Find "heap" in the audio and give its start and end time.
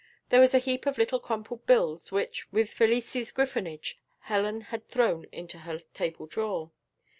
0.57-0.87